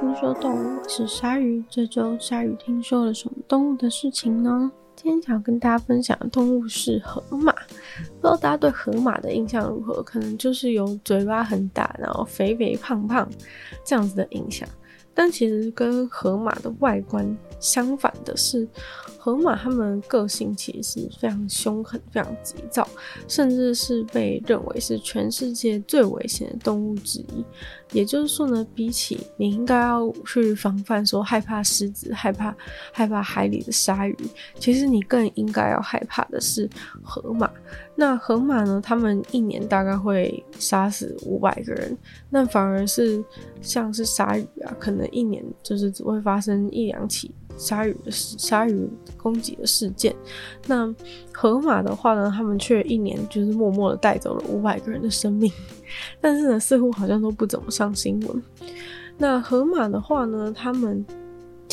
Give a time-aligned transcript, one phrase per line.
[0.00, 1.64] 听说动物，是鲨鱼。
[1.68, 4.70] 这周鲨鱼听说了什么动物的事情呢？
[4.94, 7.52] 今天想跟大家分享的动物是河马。
[7.52, 10.00] 不知道大家对河马的印象如何？
[10.04, 13.28] 可能就是有嘴巴很大，然后肥肥胖胖
[13.84, 14.68] 这样子的印象。
[15.14, 18.68] 但其实跟河马的外观相反的是，
[19.28, 22.88] 河马它们个性其实是非常凶狠、非常急躁，
[23.28, 27.44] 甚至是被认为是全世界最危险的动物之一。
[27.92, 32.56] 也就是说呢，比起你应该要去防范说害怕狮子、害怕
[32.90, 34.16] 害怕海里的鲨鱼，
[34.58, 36.66] 其实你更应该要害怕的是
[37.02, 37.50] 河马。
[37.94, 41.94] 那河马呢，他们一年大概会杀死五百个人，
[42.30, 43.22] 那反而是
[43.60, 47.30] 像是鲨鱼啊，可能一年就是只会发生一两起。
[47.58, 50.14] 鲨鱼的，鲨鱼攻击的事件。
[50.66, 50.94] 那
[51.34, 55.52] 河马的话呢，他们却一年就是默默的带走了五百个人的生命，
[56.20, 58.42] 但是呢，似乎好像都不怎么上新闻。
[59.18, 61.04] 那河马的话呢，他们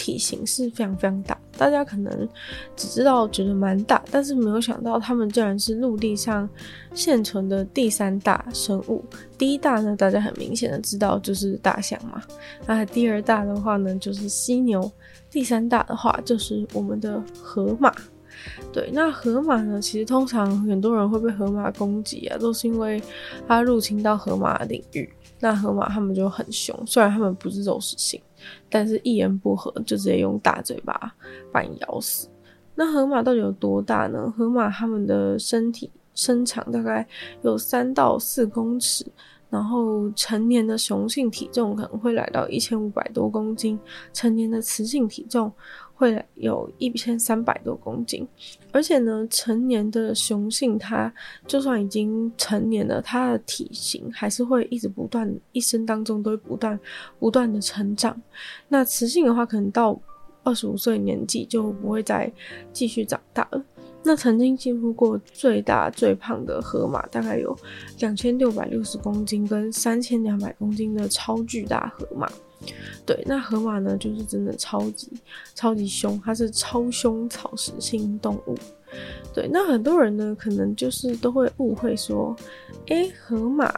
[0.06, 2.30] 体型是非常非常大，大家可能
[2.75, 6.48] 只知道觉得蛮大，但是没有想到它们竟然是陆地上
[6.94, 9.03] 现存的第三大生物。
[9.36, 12.22] 第一大呢，大家很明显的知道就是大象嘛，
[12.67, 14.92] 那第二大的话呢，就是犀牛。
[15.31, 17.92] 第三大的话就是我们的河马，
[18.71, 23.02] 对，那河马呢，其实通常很多人会被河马攻击啊，都是因为
[23.47, 25.09] 它入侵到河马的领域。
[25.39, 28.21] 那河马它们就很凶，虽然它们不是肉食性，
[28.69, 31.13] 但是一言不合就直接用大嘴巴
[31.52, 32.29] 把你咬死。
[32.73, 34.33] 那河马到底有多大呢？
[34.37, 37.07] 河马它们的身体身长大概
[37.41, 39.05] 有三到四公尺。
[39.47, 43.80] 然后成年的雄性体重可能会来到一千五百多公斤，
[44.11, 45.49] 成年的雌性体重
[45.95, 48.27] 会有一千三百多公斤。
[48.71, 51.11] 而且呢，成年的雄性它
[51.47, 56.79] 就算已经成年了，它的体型还是会一直不断，一生当中都会不断
[57.17, 58.21] 不断的成长。
[58.67, 59.99] 那雌性的话，可能到
[60.43, 62.31] 二十五岁年纪就不会再
[62.71, 63.64] 继续长大了。
[64.05, 67.58] 那曾经记录过最大最胖的河马，大概有
[67.99, 72.32] 两千六百六十公斤跟三千两百公斤的超巨大河马。
[73.04, 75.11] 对，那河马呢，就是真的超级
[75.55, 78.55] 超级凶，它是超凶草食性动物。
[79.33, 82.33] 对，那很多人呢，可能就是都会误会说，
[82.88, 83.70] 诶、河马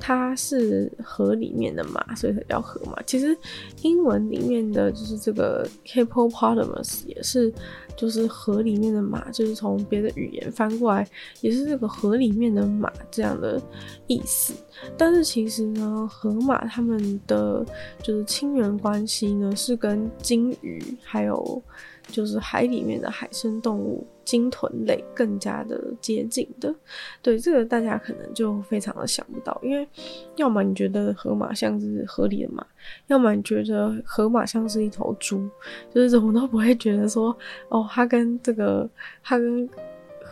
[0.00, 3.02] 它是河里面的马，所以才叫河马。
[3.02, 3.36] 其实
[3.82, 7.52] 英文里面的就是这个 hippopotamus 也是，
[7.96, 11.06] 就是河里面的马，就是从别的语言翻过来，
[11.42, 13.60] 也是这个河里面的马这样的
[14.06, 14.54] 意思。
[14.96, 17.62] 但是其实呢，河马它们的
[18.02, 21.62] 就是亲缘关系呢，是跟鲸鱼还有。
[22.08, 26.74] 就是海里面的海生动物，鲸豚类更加的接近的。
[27.22, 29.88] 对，这个大家可能就非常的想不到，因为
[30.36, 32.64] 要么你觉得河马像是河里的马，
[33.08, 35.48] 要么你觉得河马像是一头猪，
[35.92, 37.36] 就是怎么都不会觉得说，
[37.68, 38.88] 哦，它跟这个，
[39.22, 39.68] 它跟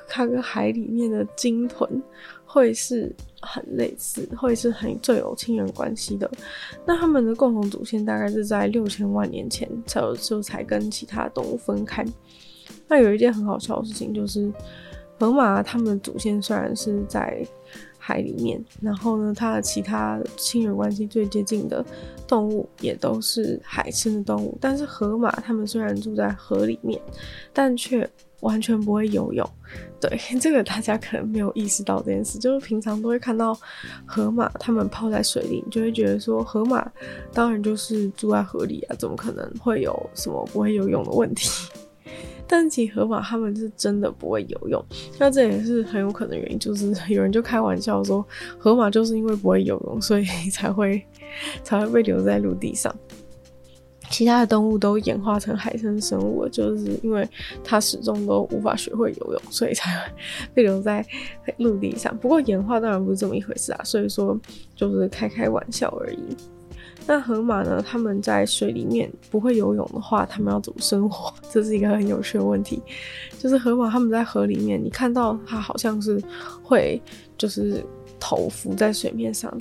[0.07, 2.03] 它跟海里面的鲸豚
[2.53, 3.15] 会是。
[3.45, 6.31] 很类似，会是很最有亲缘关系的。
[6.87, 12.05] 那他们的共同祖先大概是在六千万年前才有，就才跟其他动物分开。
[12.87, 14.49] 那有一件很好笑的事情，就是
[15.19, 17.45] 河马他们的祖先虽然是在
[17.99, 21.85] 海里面，然后呢，它的其他亲缘关系最接近的
[22.29, 27.03] 动物也都是海生的动物，但是河马他们虽然住在河里面，
[27.53, 28.09] 但却
[28.43, 29.49] 完全不会游泳，
[30.01, 33.57] 对， 这个大家可能没有意识到这件事，就是平常都会看到
[34.05, 36.89] 河马它们泡在水里，你就会觉得说河马
[37.33, 41.49] 当然就是住在河里啊，怎么可能会有什么不会游泳的问题？
[42.49, 44.85] 但其实河马它们是真的不会游泳，
[45.19, 48.27] 那这也是很有可能原因，就是有人就开玩笑说
[48.59, 51.03] 河马就是因为不会游泳，所以才会
[51.63, 52.95] 才会被留在陆地上。
[54.13, 57.27] 其他的动物都演化成海生生物，就是因为
[57.65, 60.13] 它始终都无法学会游泳，所以才会
[60.55, 61.05] 被留在
[61.57, 62.17] 陆地上。
[62.19, 64.39] 不过演化当然不是这么一回事啊，所以说
[64.77, 66.37] 就是开开玩笑而已。
[67.05, 67.83] 那河马呢？
[67.85, 71.35] 他们在水里面不会游泳的话，他们要怎么生活？
[71.51, 72.81] 这是一个很有趣的问题。
[73.41, 76.23] 就是河马他们在河里面，你看到它好像是
[76.63, 77.03] 会
[77.37, 77.85] 就是
[78.21, 79.53] 头浮在水面上。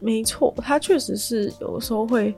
[0.00, 2.34] 没错，它确实是有时候会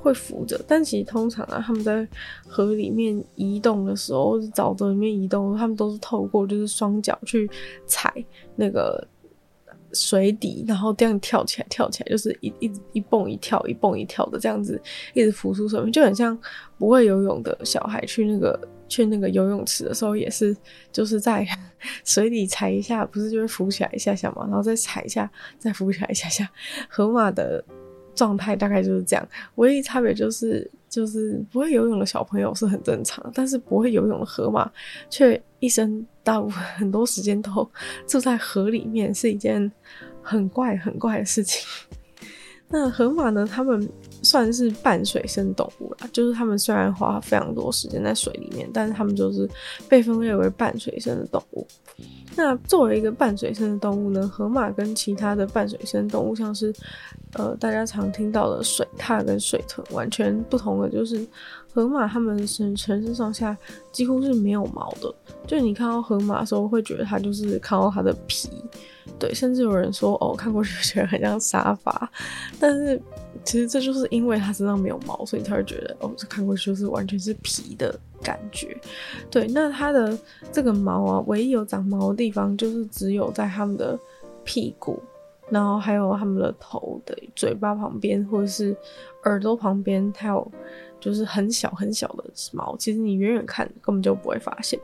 [0.00, 2.08] 会浮着，但其实通常啊，他们在
[2.46, 7.48] 河里面移动的时候，或者沼泽里面移动，他们都是透过就是双脚去
[7.86, 8.12] 踩
[8.56, 9.06] 那个
[9.92, 14.80] 水底，然后这样跳起来，跳起来就是一一一蹦一跳，一蹦一跳的这样子，
[15.12, 16.36] 一直浮出水面，就很像
[16.78, 18.58] 不会游泳的小孩去那个。
[18.92, 20.54] 去那个游泳池的时候，也是
[20.92, 21.46] 就是在
[22.04, 26.46] 水里踩一下，不是就会浮起来一下下嘛，然后再踩一下，再浮起来一下下。
[26.90, 27.64] 河马的
[28.14, 34.70] 状态大概就是这样，唯一差别就是就是不会游泳的小朋友是很正常，但是不会游泳的河马
[35.08, 37.66] 却一生大部分很多时间都
[38.06, 39.72] 住在河里面，是一件
[40.22, 41.66] 很怪很怪的事情。
[42.72, 43.46] 那河马呢？
[43.46, 43.86] 它们
[44.22, 49.46] 算是半水生动物啦，就是它们虽然花非常多时间在水里面，但是它们就是
[49.90, 51.66] 被分类为半水生的动物。
[52.34, 56.72] 那作为一个半水生的动物呢，河马跟其他的半水生动物，像是
[57.34, 61.26] 呃大家常听到的水獭跟水豚，完全不同的就是，
[61.72, 63.56] 河马它们身全身上下
[63.90, 65.14] 几乎是没有毛的，
[65.46, 68.48] 就你看到河马的时候，会觉得它就是看到它的皮。
[69.18, 72.10] 对，甚至有人说哦，看过去觉得很像沙发，
[72.58, 73.00] 但是
[73.44, 78.76] 其实这就是因为它身上没有毛，所以才会觉得哦，这看过去就是完全是皮的感觉。
[79.30, 80.16] 对，那它的
[80.52, 83.98] 这个毛啊，唯一有长毛的地方就是只有在它们的
[84.44, 85.00] 屁股，
[85.50, 88.76] 然后还有它们的头的嘴巴旁边，或者是
[89.24, 90.52] 耳朵旁边，还有
[91.02, 94.78] 就是很小很小的毛，其实你远远看根本就不会发现。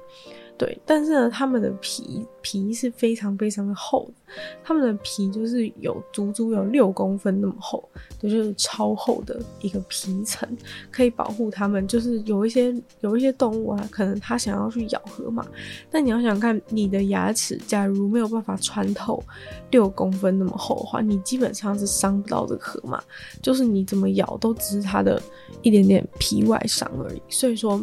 [0.59, 4.33] 对，但是呢，它们的皮皮是非常非常的厚的，
[4.65, 7.89] 它们的皮就是有足足有六公分那么厚，
[8.21, 10.49] 就是超厚的一个皮层，
[10.91, 11.87] 可以保护它们。
[11.87, 15.47] 就是有一些有一些动物啊，可能它想要去咬河马，
[15.93, 19.23] 但你要想看你的牙齿，假如没有办法穿透
[19.71, 23.01] 六公分那么厚的话，你基本上是伤不到这个河马，
[23.41, 25.23] 就是你怎么咬都只是它的
[25.63, 27.23] 一点点皮外伤而已。
[27.29, 27.81] 所以说。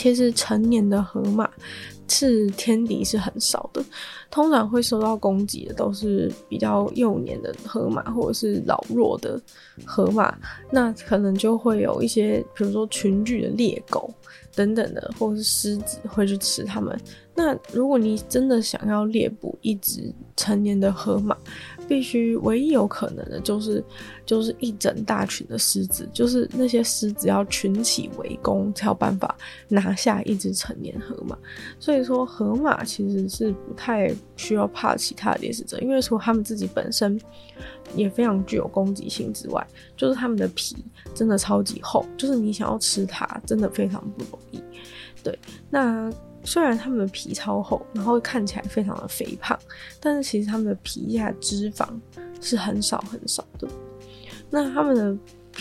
[0.00, 1.46] 其实成年的河马
[2.08, 3.84] 是天敌是很少的，
[4.30, 9.38] 通常会受到攻击的都是比较幼年的河马或者是老弱的
[9.84, 10.34] 河马，
[10.70, 14.10] 那可能就会有一些，比如说群聚的猎狗
[14.54, 16.98] 等等的，或者是狮子会去吃它们。
[17.42, 21.34] 那如果你真的想要猎捕一只成年的河马，
[21.88, 23.82] 必须唯一有可能的就是，
[24.26, 29.34] 就是一整大群的狮子，就是那些狮子要群起围攻，才有办法
[29.68, 31.34] 拿下一只成年河马。
[31.78, 37.18] 所以说，河马其实是不太需要怕其他的猎食者，因为除了他们自己本身
[37.96, 39.66] 也非常具有攻击性之外，
[39.96, 40.76] 就是他们的皮
[41.14, 44.62] 真的超级厚，就是你想要吃它，真的非常不容易。
[45.24, 45.38] 对，
[45.70, 46.12] 那。
[46.42, 49.58] 虽然它们的皮超厚，然后看起来非常的肥胖，
[50.00, 51.86] 但是其实它们的皮下脂肪
[52.40, 53.68] 是很少很少的。
[54.50, 55.16] 那它们的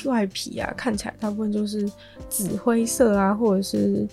[0.10, 1.90] 外皮啊，看起来大部分就是
[2.28, 4.08] 紫灰色啊，或者是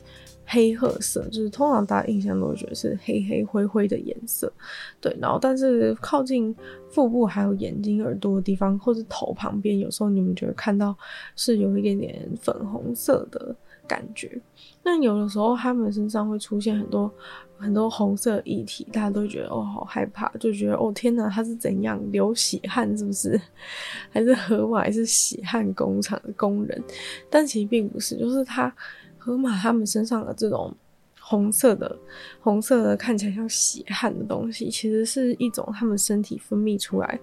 [0.45, 4.53] 黑褐色，就是通常大家印象都会觉得是黑黑灰灰的颜色。
[5.01, 6.55] 对，然后但是靠近
[6.91, 10.97] 腹部还有眼睛、耳朵的地方，或是头旁边，有时候你们就会看到
[11.37, 13.55] 是有一点点粉红色的。
[13.87, 14.41] 感觉，
[14.83, 17.13] 那有的时候他们身上会出现很多
[17.59, 23.41] 很多红色液体，大家都觉得哦，好害怕，就觉得哦天哪，他是怎样流血汗是不是？
[24.11, 26.83] 还是河马还是血汗工厂的工人？
[27.31, 28.75] 但其实并不是，就是他
[29.17, 30.75] 河马他们身上的这种。
[31.29, 31.99] 红色的，
[32.41, 37.19] 红色的看起来像血汗的东西，其实是一种他们身体分泌出来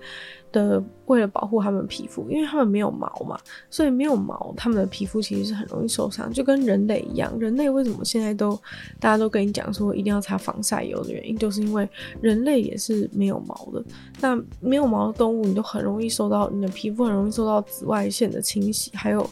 [0.52, 3.40] 的，为了保护他们皮肤，因为他们没有毛嘛，
[3.70, 7.34] 所以没有毛，他们的皮肤其实是很容易受伤，就跟人类一样。
[7.40, 8.54] 人类为什么现在都
[9.00, 11.88] 大家都跟你讲说一定要擦防晒油的原因，就是因为
[12.20, 13.82] 人类也是没有毛的。
[14.20, 19.26] 那没有毛的动物，你都很容易受到你的皮肤很容易受到紫外线的侵袭，还有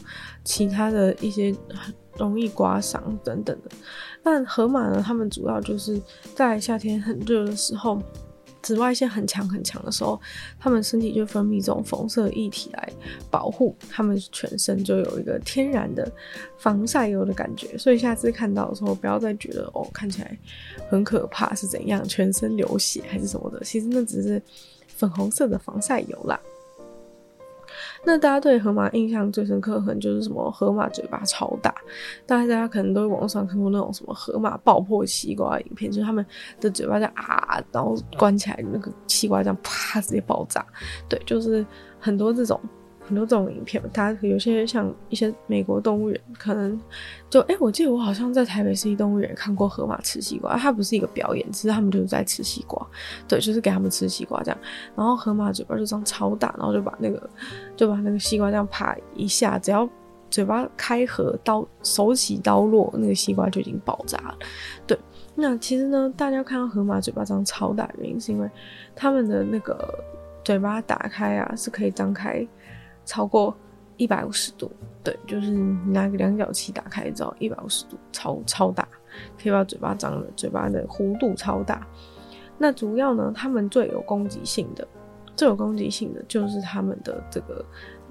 [0.44, 3.70] 其他的一些很容易刮伤等等的。
[4.22, 5.02] 但河马呢？
[5.04, 6.00] 它们主要就是
[6.34, 8.00] 在夏天很热的时候，
[8.62, 10.20] 紫外线很强很强的时候，
[10.60, 12.88] 它们身体就分泌这种红色液体来
[13.28, 16.10] 保护它们全身，就有一个天然的
[16.58, 17.76] 防晒油的感觉。
[17.76, 20.38] 所以下次看到的时候，不要再觉得哦，看起来
[20.88, 24.40] 很可怕是怎样，全身流血还是什么的，其实那只是
[24.86, 26.40] 粉红色的防晒油啦。
[28.04, 31.74] 那大家对河马印象最深刻，可能就是什么河马嘴巴超大，
[32.26, 36.24] 大家可能都会网上看过那种什么河马爆破西瓜影片，就是他们
[36.60, 40.66] 的嘴巴在啊，然后关起来，那个西瓜这样啪直接爆炸，
[41.08, 41.64] 对，就是
[42.00, 42.60] 很多这种。
[43.04, 46.80] 很多这种影片，大家有些像一些美国动物园，可能
[47.28, 52.86] 就哎、我记得我好像在台北市立动物园看过河马吃西瓜，它不是一个表演，其实他们就是在吃西瓜，
[53.26, 54.58] 对，就是给他们吃西瓜这样。
[54.96, 57.28] 然后河马嘴巴就张超大，然后就把那个
[57.76, 59.88] 就把那个西瓜这样啪一下，只要
[60.30, 64.38] 嘴巴开合，刀手起刀落，那个西瓜就已经爆炸了。
[64.86, 64.96] 对，
[65.34, 68.48] 那其实呢，大家看到河马嘴巴张超大原因，是因为
[68.94, 69.92] 他们的那个
[70.44, 72.46] 嘴巴打开啊，是可以张开。
[73.04, 73.54] 超过
[73.96, 74.70] 一百五十度，
[75.02, 78.88] 对，就是拿个量角器打开之后，一百五十度，超超大，
[79.40, 81.86] 可以把嘴巴张了，嘴巴的弧度超大。
[82.58, 84.86] 那主要呢，他们最有攻击性的，
[85.34, 87.64] 最有攻击性的就是他们的这个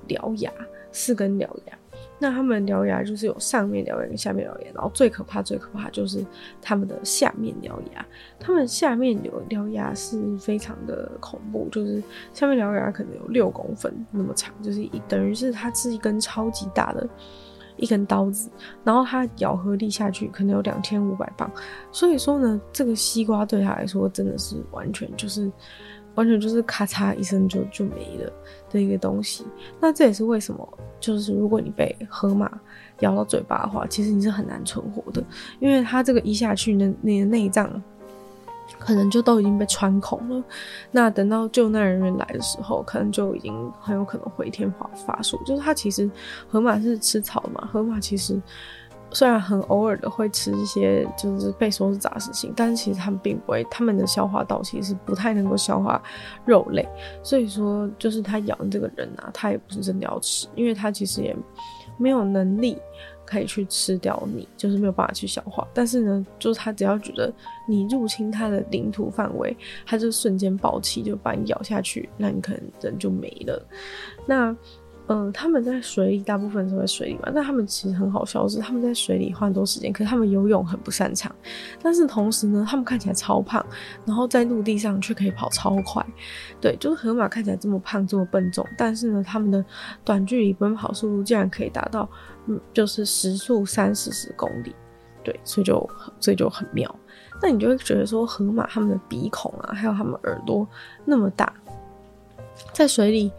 [0.07, 0.51] 獠牙，
[0.91, 1.77] 四根獠牙。
[2.21, 6.23] 那他们獠牙就是有上面獠牙跟下面獠牙，然后最可怕、最可怕就是
[6.61, 8.05] 他们的下面獠牙。
[8.39, 12.01] 他们下面有獠牙是非常的恐怖，就是
[12.31, 17.09] 下面獠牙可能有六公分那么长，就是一等于是它是一根超级大的
[17.77, 18.51] 一根刀子，
[18.83, 21.51] 然后它咬合力下去可能有两千五百磅。
[21.91, 25.51] 所以说呢，这个西瓜对他来说真的是完全就是。
[26.15, 28.32] 完全就是咔嚓一声就就没了
[28.70, 29.46] 的一个东西。
[29.80, 32.51] 那这也是为什么，就是如果你被河马
[33.00, 35.24] 咬到嘴巴的话，其实你是很难存活的，
[35.60, 37.82] 因为它这个一下去，那你的内脏
[38.80, 40.44] 可能就都已经被穿孔了。
[40.91, 45.41] 那等到救难人员来的时候，可能就已经很有可能回天乏乏术。
[45.46, 46.10] 就是它其实
[46.48, 48.41] 河马是吃草嘛，河马其实。
[49.13, 56.01] 虽然很偶尔的会吃一些，就是被说是杂食性，但是其实他们并不会，他们的消化道其实是不太能够消化
[56.46, 56.88] 肉类，
[57.22, 61.36] 所以说就是他咬这个人啊，他也不是真的要吃，因为他其实也
[61.98, 62.77] 没有能力
[63.25, 65.68] 可以去吃掉你，就是没有办法去消化。
[65.74, 67.34] 但是呢，就是他只要觉得
[67.68, 73.68] 你入侵他的领土范围，他就瞬间爆气，就把你咬下去，那你可能人就没了。
[74.25, 74.56] 那。
[75.08, 77.29] 嗯，他们在水里，大部分都在水里嘛。
[77.36, 81.36] 但他们其实很好笑是，他们在水里花很多时间，可是他们游泳很不擅长。
[81.81, 83.65] 但是同时呢，他们看起来超胖，
[84.05, 86.05] 然后在陆地上却可以跑超快。
[86.62, 89.65] 对，就是河马看起来这么胖，这么笨重，但是呢，他们的
[90.05, 92.08] 短距离奔跑速度竟然可以达到，
[92.46, 94.74] 嗯，就是时速三四十公里。
[95.24, 95.89] 对，所以就
[96.22, 96.96] 所以就很妙。
[97.41, 100.65] 那你就会觉得说，河马他们的鼻孔啊，还有他们耳朵
[101.03, 101.51] 那么大，
[102.72, 103.29] 在水里。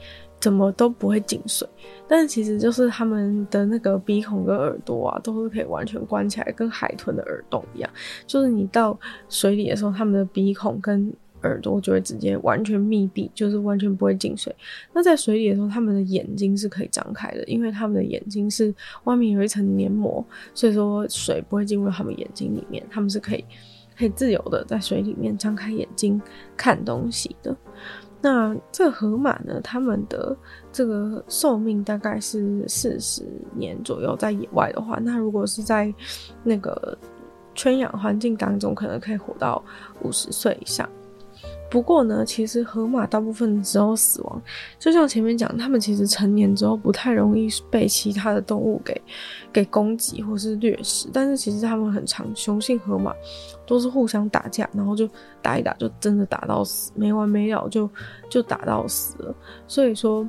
[0.42, 1.66] 怎么都不会进水，
[2.08, 7.88] 但是其实就是他们的那个鼻孔跟耳朵啊，都是可以完全关起来，跟海豚的耳洞一样。
[8.26, 14.52] 就是你到水里的时候，他们的鼻孔跟耳朵就会直接完全密闭，就是完全不会进水。
[14.92, 23.44] 那在水里的时候，他们的眼睛是可以张开的，因为他们的眼睛是外面有一层黏膜，所以说水不会进入他们眼睛里面，他们是可以
[23.96, 26.20] 可以自由的在水里面张开眼睛
[26.56, 27.56] 看东西的。
[28.22, 30.34] 那这河马呢，它们的
[30.72, 33.24] 这个寿命大概是四十
[33.54, 35.92] 年左右，在野外的话，那如果是在
[36.44, 36.96] 那个
[37.54, 39.62] 圈养环境当中，可能可以活到
[40.02, 40.88] 五十岁以上。
[41.72, 44.42] 不过呢，其实河马大部分时候死亡，
[44.78, 49.00] 就像前面讲，它们其实成年之后不太容易被其他的动物给
[49.50, 53.14] 给攻击或是掠食，但是其实它们很常，雄性河马
[53.66, 55.08] 都是互相打架，然后就
[55.40, 57.88] 打一打就真的打到死，没完没了就
[58.28, 59.34] 就打到死了。
[59.66, 60.28] 所以说，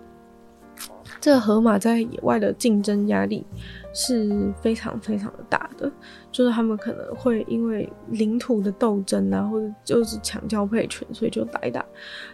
[1.20, 3.46] 这个河马在野外的竞争压力
[3.94, 5.92] 是非常非常的大的，
[6.32, 11.86] 就是他们可能会因为领土的斗争啊，或者就是抢交配权，所以就打一打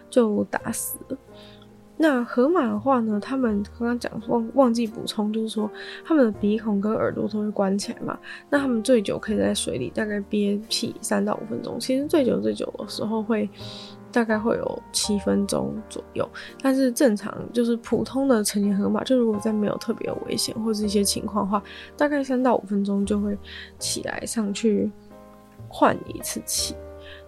[0.08, 1.18] 就打死了。
[1.96, 5.70] 那河马的话呢，他们刚刚讲忘忘记补充，就是说
[6.04, 8.18] 他们的鼻孔跟耳朵都会关起来嘛。
[8.48, 13.48] 那他们最久可以在水里大概憋气三到五分钟，其实最久最久的时候会。
[14.12, 16.28] 大概会有七分钟左右，
[16.60, 21.62] 但是正常就是普通的成年河马，就如果在没有特别危险或是一些情况的话，
[21.96, 23.36] 大概三到五分钟就会
[23.78, 24.90] 起来上去
[25.68, 26.74] 换一次气。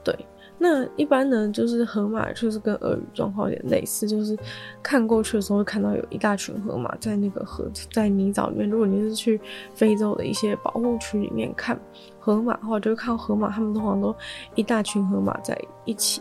[0.05, 0.15] 对，
[0.59, 4.37] 那一般呢，就是河马就是跟鳄鱼状况有点类似，就是
[4.83, 8.69] 看过去的时候会看到有一大群河马在那个河在泥沼里面。
[8.69, 9.41] 如果你是去
[9.75, 11.79] 非洲的一些保护区里面看
[12.19, 14.15] 河马的话，就会看河马，他们通常都
[14.57, 16.21] 一大群河马在一起。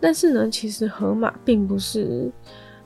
[0.00, 2.30] 但是呢，其实河马并不是，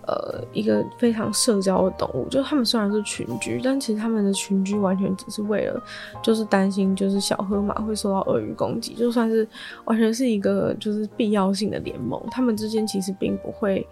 [0.06, 2.26] 呃，一个非常社交的动物。
[2.28, 5.82] 就他们虽然是群居，但其实他们的群居完全只是为了，
[6.22, 8.94] 就是担心，就是小河马会受到鳄鱼攻击。
[8.94, 9.46] 就算是
[9.84, 13.86] 完全是一个就是必要性的联盟，他们之间其实并不会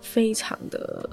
[0.00, 1.08] 非常的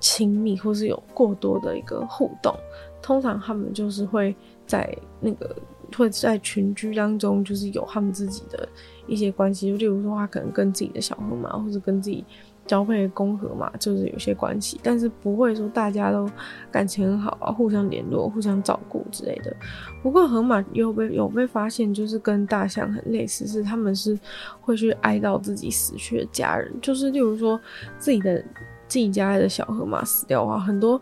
[0.00, 2.54] 亲密，或是有过多的一个互动。
[3.00, 4.34] 通常他们就是会
[4.66, 5.56] 在那个。
[5.92, 8.68] 会在群居当中，就是有他们自己的
[9.06, 12.24] 一些关系，就例如说，他可能跟自己的小河马，或者跟自己
[12.66, 16.28] 交配的公河马，就是有些关系，但是不会说大家都
[16.70, 19.54] 感情很好啊，互相联络、互相照顾之类的。
[20.02, 24.18] 不过河马有被有被发现，就是跟大象很类似，是他们是
[24.60, 27.60] 会去哀悼自己死去的家人，就是例如说
[27.98, 28.38] 自己的
[28.86, 31.00] 自己家的小河马死掉的话，很多。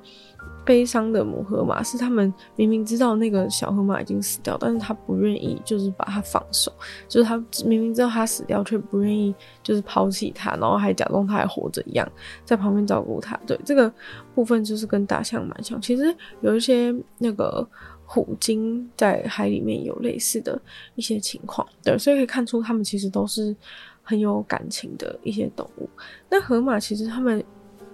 [0.64, 6.72] 悲伤的母河马是他们明明知道那个小河马已经死掉，但是他不愿意就是把它放手，
[7.08, 12.06] 就是他明明知道他死掉，却不愿意就是抛弃他，然后还假装他还活着一样，
[12.44, 13.38] 在旁边照顾他。
[13.46, 13.92] 对，这个
[14.34, 15.80] 部分就是跟大象蛮像。
[15.80, 17.66] 其实有一些那个
[18.04, 20.60] 虎鲸在海里面有类似的
[20.94, 23.56] 一些情况，对，所以可以看出他们其实都是。
[24.02, 25.88] 很有感情的一些动物。
[26.28, 27.44] 那河马其实它们。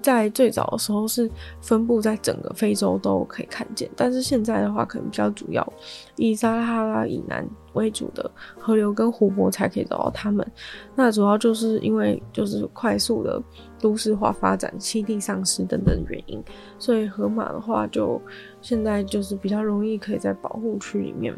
[0.06, 1.28] 在最早的时候是
[1.60, 5.72] 分布在整个非洲都可以看见，但是现在的话可能比较主要
[6.14, 10.46] 以撒哈拉以南为主的河流跟湖泊才可以找到它们。
[10.94, 13.42] 那主要就是因为就是快速的
[13.80, 16.40] 都市化发展、栖地丧失等等原因，
[16.78, 18.22] 所以河马的话就
[18.62, 21.34] 现在就是比较容易可以在保护区里面。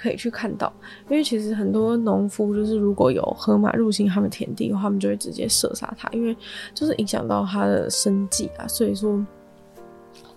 [0.00, 0.72] 可以去看到，
[1.10, 6.34] 因为其实很多农夫就是如果有河马入侵他们田地的话，他们就会直接射杀它，因为
[6.72, 8.66] 就是影响到它的生计啊。
[8.66, 9.22] 所以说，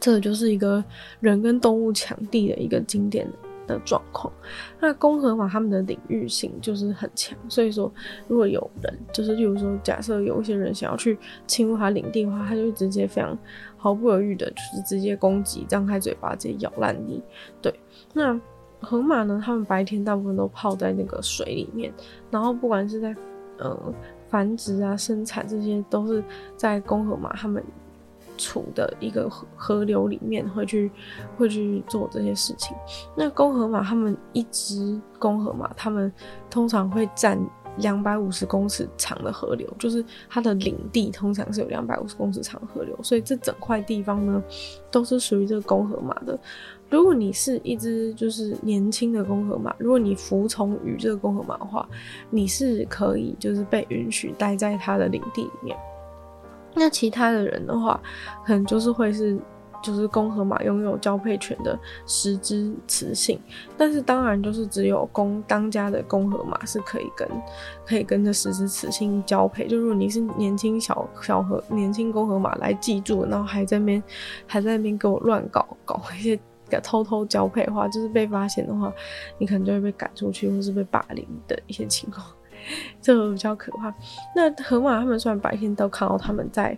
[0.02, 0.84] 这就是一个
[1.22, 3.26] 人跟动物抢地的一个经典
[3.66, 4.34] 的状况。
[4.82, 7.90] 那公河马他们的领域性就是很强，所以说
[8.28, 11.18] 如果有人就是例如说假设有一些人想要去
[11.48, 13.38] 侵入他领地的话，他就会直接非常
[13.78, 17.24] 毫不犹豫的，就是直接攻击，张开嘴巴直接咬烂你。
[17.62, 17.74] 对，
[18.14, 18.38] 那。
[18.84, 21.92] 河马呢，他们白天大部分都泡在那个水里面，
[22.30, 23.16] 然后不管是在
[23.58, 23.78] 呃
[24.28, 26.24] 繁殖啊、生产，这些都是
[26.58, 27.64] 在公河马他们
[28.38, 30.92] 处的一个河河流里面会去
[31.38, 32.76] 会去做这些事情。
[33.16, 36.12] 那公河马他们一只公河马，他们
[36.50, 37.40] 通常会占
[37.78, 44.44] 两百五十公尺长的河流，就是它的领地通常是有两百五十公尺长的河流，所以这整块地方呢
[44.92, 46.38] 都是属于这个公河马的。
[46.94, 51.90] 如果你是一只就是年轻的公河马，如果你服从于这个公河马的话，
[52.30, 55.76] 你是可以就是被允许待在它的领地里面。
[56.76, 58.00] 那其他的人的话，
[58.46, 59.36] 可能就是会是
[59.82, 63.40] 就是公河马拥有交配权的十只雌性，
[63.76, 67.28] 但是当然就是只有公当家的公河马是可以跟
[67.88, 69.68] 可以跟这十只雌性交配。
[69.68, 74.04] 就如果你是年轻小小河年轻公河马来记住，然后还在那边
[74.46, 76.40] 还在那边给我乱搞搞一些。
[76.82, 78.94] 偷偷交配的话，就是被发现的话，
[79.38, 82.26] 你可能就会被赶出去，或是被霸凌的一些情况，
[83.02, 83.94] 这个比较可怕。
[84.36, 86.78] 那河马他们虽然白天都看到他们在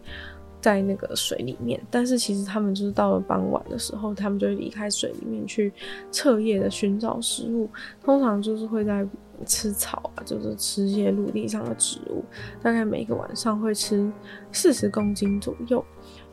[0.62, 5.72] 在那个水里面，但是其实他们就是到了傍晚的时候，他们就会离开水里面去
[6.12, 7.70] 彻夜的寻找食物，
[8.04, 9.08] 通常就是会在
[9.46, 12.24] 吃草啊，就是吃一些陆地上的植物，
[12.64, 14.12] 大概每个晚上会吃
[14.52, 15.86] 四十公斤左右。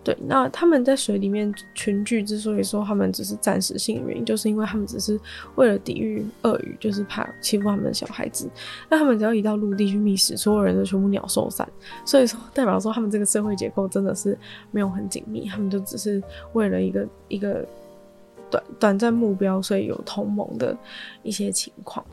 [0.04, 5.16] 对，那他们在水里面群聚，之所以说他们只是暂时性的原因，就是因为他们只是
[5.54, 8.50] 为了抵御鳄鱼，就是怕欺负他们的小孩子。
[8.90, 11.68] 那他们只要一到陆地去觅食，所有人都全部鸟兽散。
[12.04, 14.36] 所以说，代表说他们这个社会结构真的是
[14.72, 16.20] 没有很紧密，他们就只是
[16.52, 17.64] 为了一个一个
[18.50, 20.76] 短短暂目标，所以有同盟的
[21.22, 22.04] 一些情况。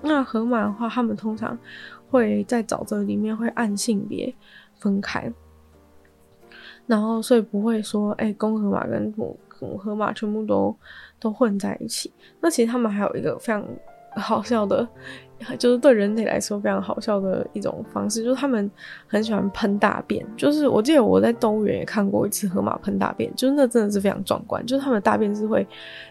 [0.00, 1.58] 那河马的话，他们通常
[2.08, 4.34] 会在沼泽里面会按性别
[4.78, 5.30] 分开。
[6.90, 10.76] 然后，所以不会说，哎、公河马跟母母河马全部都
[11.20, 12.12] 都混在一起。
[12.40, 13.64] 那其实他们还有一个非常
[14.16, 14.84] 好笑的，
[15.56, 18.68] 就是对人类来说非常好笑的一种方式，就是他们
[19.06, 20.26] 很喜欢喷大便。
[20.36, 24.66] 就是我记得我在动物园也看过一次河马喷大便，就是那真的是非常壮观。
[24.66, 25.64] 就是他们大便是会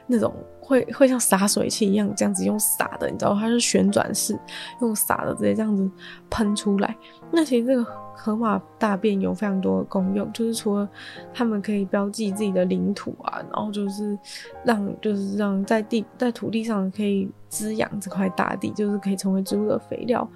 [0.07, 4.39] 那种会会像洒水器一样这样子用洒的，你知道，它是旋转式
[4.79, 5.91] 用洒的直接这样子
[6.29, 6.95] 喷出来。
[7.33, 7.85] 那其实这个。
[8.21, 10.87] 河马大便有非常多的功用，就是除了
[11.33, 14.17] 它们可以标记自己的领土啊，然后就是
[14.65, 20.29] 让就是让在地在土地上可以滋养这块大地，就是可以成为植物的肥料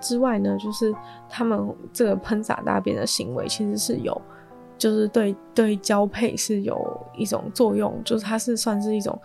[0.00, 0.92] 之外呢，就是
[1.28, 1.58] 他们
[1.92, 4.20] 这个喷洒大便的行为其实是有。
[4.82, 9.16] 就是对对交配是有一种作用，就是它是算是一种，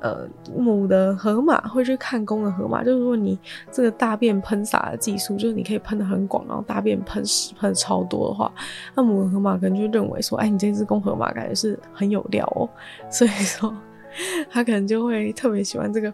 [0.00, 3.38] 呃，母的河马会去看公的河马，就是如果你
[3.70, 8.50] 这个大便喷洒的技术，就是你可以喷的很广，然后大便喷屎喷的超多的话，
[8.94, 12.66] 那母的河马可能就认为说，哎，你这只公河马感觉是很有料哦，
[13.10, 13.70] 所以说
[14.48, 16.10] 他可能就会特别喜欢这个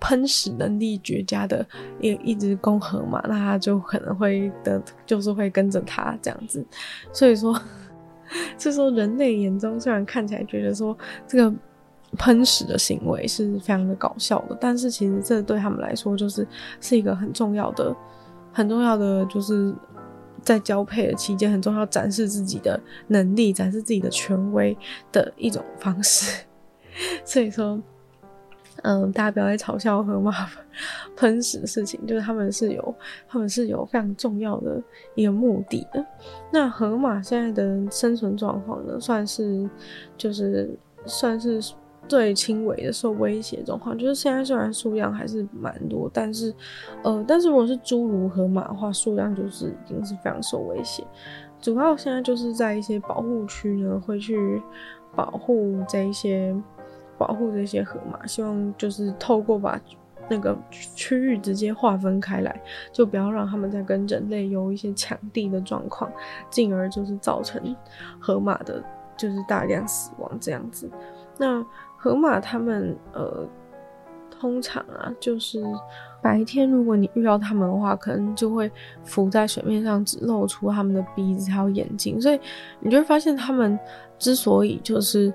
[0.00, 1.64] 喷屎能力绝佳的
[2.00, 6.66] 一一只公河马，那他就可能会的，就是会跟着他这样子，
[7.12, 7.56] 所以说。
[8.58, 11.52] 所以说， 人类眼中虽然看起来觉得说这个
[12.18, 16.46] 喷屎的行为是非常的搞笑的，但是其实这对他们来说就是
[16.80, 17.94] 是一个很重要的、
[18.52, 19.74] 很重要的，就是
[20.42, 24.76] 在交配的期间很重要展示自己的能力、展示自己的权威
[25.12, 26.44] 的一种方式。
[27.24, 27.80] 所以说。
[28.82, 30.32] 嗯，大家不要再嘲笑河马
[31.16, 32.94] 喷屎的事情，就是他们是有，
[33.28, 34.82] 他们是有非常重要的
[35.14, 36.04] 一个目的的。
[36.50, 39.68] 那河马现在的生存状况呢，算是
[40.16, 40.70] 就是
[41.04, 41.60] 算是
[42.08, 43.96] 最轻微的受威胁状况。
[43.96, 46.54] 就是现在虽然数量还是蛮多，但是
[47.02, 51.04] 呃，但是如果是侏儒河马的话，数量就是已经是非常受威胁。
[51.60, 54.62] 主要现在就是在一些保护区呢，会去
[55.14, 56.54] 保护这一些。
[57.20, 59.78] 保护这些河马，希望就是透过把
[60.30, 62.62] 那个区域直接划分开来，
[62.94, 66.10] 就不要让他们在跟人类有一些抢地的状况，
[66.48, 67.76] 进而就是造成
[68.18, 68.82] 河马的，
[69.18, 70.90] 就是大量死亡这样子。
[71.36, 71.62] 那
[71.98, 73.46] 河马他们呃，
[74.30, 75.62] 通常啊，就是
[76.22, 78.72] 白天如果你遇到他们的话，可能就会
[79.04, 82.40] 浮在水面上，只露出他们的鼻子还有眼睛，所以
[82.80, 83.78] 你就会发现他们
[84.18, 85.30] 之所以就是。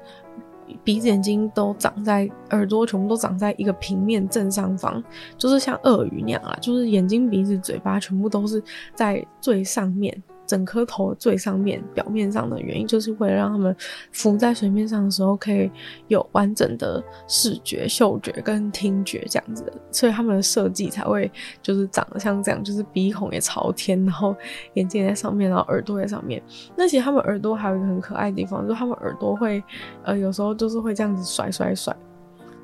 [0.83, 5.03] 鼻子、眼睛都长在，耳朵全部都长在一个平面正上方，
[5.37, 8.61] 就是像鳄鱼那样啊，就是眼睛、鼻子、嘴巴全部都是
[8.93, 10.21] 在最上面。
[10.45, 13.75] 整颗头最上面表面上的原因，就是为了让他们
[14.11, 15.71] 浮在水面上的时候，可以
[16.07, 21.31] 有完整的视觉、嗅觉跟听觉这样子的，所以他们的设计才会
[21.61, 24.35] 就是长得像这样，就是鼻孔也朝天，然后
[24.73, 26.41] 眼睛也在上面，然后耳朵在上面。
[26.75, 29.63] 那其实他们耳朵还有一个很可爱的地方，就是他们耳朵会
[30.03, 31.95] 呃有时候就是会这样子甩甩甩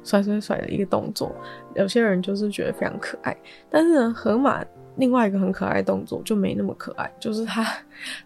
[0.03, 1.33] 甩甩甩的一个动作，
[1.75, 3.35] 有些人就是觉得非常可爱，
[3.69, 4.63] 但是呢，河马。
[4.97, 7.65] 另外一个很可爱动作就没那么可爱，就是它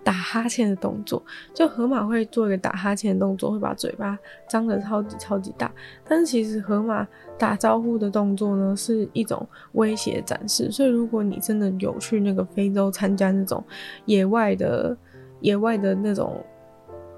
[0.03, 1.21] 打哈欠的动作。
[1.53, 4.17] 就河马会做一个打哈欠的动作，会把嘴巴
[4.49, 5.71] 张得超级超级大。
[6.07, 10.71] 但是其实河马打招呼的动作呢，是一种威胁展示。
[10.71, 13.63] 所以如果你真的有去那个非洲参加那种
[14.05, 14.97] 野外的
[15.41, 16.43] 野外的那种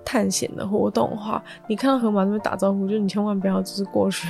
[0.04, 4.28] 探险的活动的话，你看到河马在那边打招呼，就你千万不要只是过去。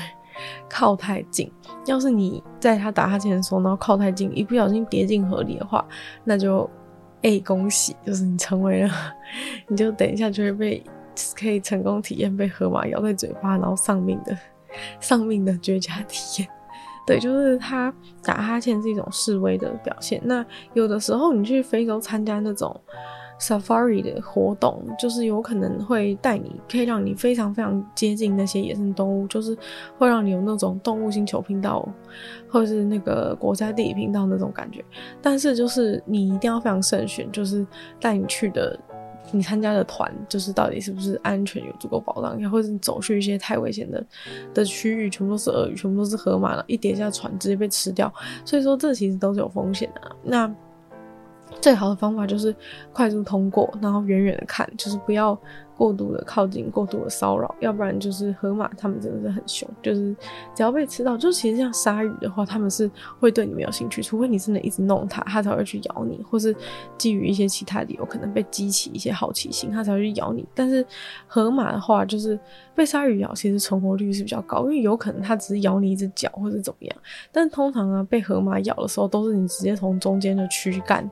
[0.69, 1.51] 靠太近，
[1.85, 5.85] 要是你在他打哈欠的时候，然后靠太近，一不小心跌进河里的话，
[6.23, 6.69] 那就
[7.23, 8.91] 哎、恭喜，就是你成为了，
[9.67, 10.83] 你就等一下就会被
[11.35, 14.37] 可以成功体验被河马咬在嘴巴，然后丧命的
[14.99, 16.49] 丧命的绝佳体验。
[17.05, 20.21] 对，就是他打哈欠是一种示威的表现。
[20.23, 22.79] 那有的时候你去非洲参加那种。
[23.39, 29.55] Safari 的活动就是有可能会带你，可以让你非常非常接近那些野生动物，就是
[29.97, 31.87] 会让你有那种动物星球频道，
[32.49, 34.83] 或者是那个国家地理频道那种感觉。
[35.21, 37.65] 但是就是你一定要非常慎选，就是
[38.01, 38.79] 带你去的，
[39.31, 44.03] 你参加的团，就是到底是不是安全有足够保障，或者你走去一些太危险的
[44.51, 48.11] 的区域，全部都是鳄鱼，全部都是河马了，一跌下船直接被吃掉。
[48.43, 50.01] 所以说这其实都是有风险的。
[50.23, 50.51] 那
[51.61, 52.55] 最好的方法就是
[52.93, 55.37] 快速通过，然后远远的看，就是不要
[55.77, 60.15] 过度的靠近，过度的骚扰，要不然就是河马他们真的是很凶，就是
[60.55, 66.55] 只要被吃到，就其实像鲨鱼的话，他们是会对你没有兴趣，除非你真的一直弄它，它才会去咬你，或是
[66.97, 70.43] 基于一些其他理由，可能被激起一些好奇心，它才会去咬你。
[70.55, 70.83] 但是
[71.27, 72.39] 河马的话，就是
[72.73, 76.97] 被鲨鱼咬，其实存活率是比较高，因为有可能它只是咬你一只脚或者怎么样，
[77.31, 81.07] 但通常啊，被河马咬的时候，都是你直接从中间的躯干。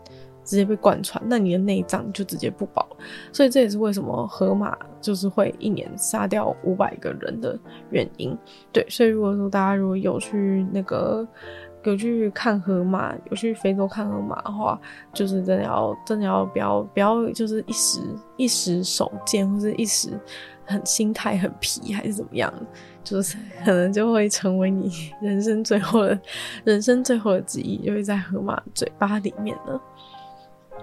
[0.46, 2.88] 直接被贯穿，那你的内脏就直接不保，
[3.34, 8.38] 所以这也是为什么河马就是会一年杀掉五百个人的原因。
[8.72, 11.28] 对，所以如果说大家如果有去那个
[11.84, 14.80] 有去看河马，有去非洲看河马的话，
[15.14, 18.00] 就是真的要真的要不要不要就是一时
[18.38, 20.10] 一时手贱，或是一时
[20.66, 22.52] 很心态很皮，还是怎么样，
[23.04, 26.20] 就是 可能就会成为你 人生最后的
[26.64, 29.80] 人生最后的记忆，就会在河马嘴巴里面了。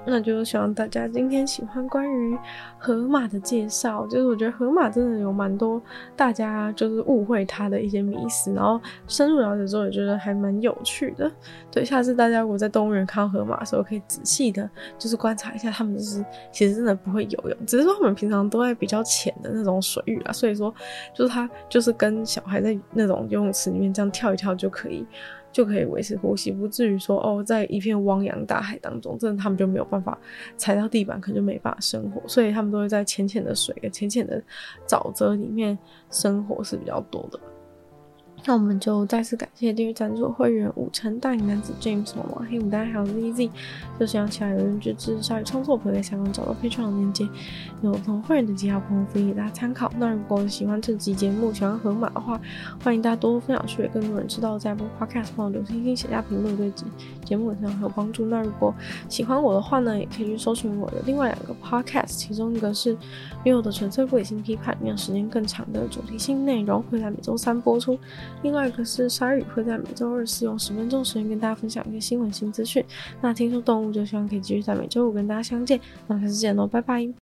[0.05, 2.37] 那就希望大家今天喜欢关于
[2.79, 5.81] 河马的介绍，就是我觉得河马真的有蛮多
[6.17, 11.31] 大家就是误会它的一些迷思，然后深入了解之后也觉得还蛮有趣的。
[11.71, 20.75] 对，下次大家如果在动物园看到河马的时候，可以仔细的，就是观察一下，它们就是其实真的不会游泳，只是说它们平常都在比较浅的那种水域啦，所以说
[21.15, 25.07] 就是它就是跟小孩在那种游泳池里面这样跳一跳就可以。
[25.53, 30.19] 就可以维持呼吸，不至于说哦，在一片汪洋大海当中，真的他们就没有办法
[30.57, 34.43] 踩到地板，可能就没办法生活，所以他们都会在浅浅的水、浅浅的
[34.88, 35.79] 沼泽里面
[36.11, 37.38] 生活是比较多的。
[38.45, 43.51] 那我们就再次感谢订阅赞助会员武成大龄男子 James 毛毛黑牡丹还有 ZZ，
[44.01, 47.29] 就希望其他有人支持鲨鱼创作，可以在下方找到 Patreon 的链接，
[47.83, 49.93] 有同会员的其他朋友可以给大家参考。
[49.99, 52.41] 那如果喜欢这集节目，喜欢河马的话，
[52.83, 54.59] 欢迎大家多多分享，去给更多人知道。
[54.59, 56.85] 在播 Podcast 帮我留星星、写下评论，对节
[57.25, 58.27] 节目很有帮助。
[58.27, 58.75] 那如果
[59.09, 62.97] 喜欢我的话呢，也可以去搜寻我的另外两个 Podcast，其中一个是
[63.45, 67.99] 女友的纯粹不理性批判，让时间更长的主题性内容，会在每周三播出。
[68.42, 72.85] 另外一个是鲨鱼，会在每周二四用十分钟时间跟大家分享一些新闻新资讯。
[73.21, 75.79] 那听说动物就希望可以继续在每周五跟大家相见。
[76.07, 77.12] 那下次见喽，拜拜。